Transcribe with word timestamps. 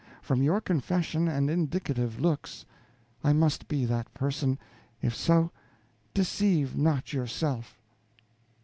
From 0.23 0.41
your 0.41 0.61
confession 0.61 1.27
and 1.27 1.47
indicative 1.47 2.19
looks, 2.19 2.65
I 3.23 3.33
must 3.33 3.67
be 3.67 3.85
that 3.85 4.11
person; 4.15 4.57
if 4.99 5.13
so, 5.15 5.51
deceive 6.15 6.75
not 6.75 7.13
yourself." 7.13 7.79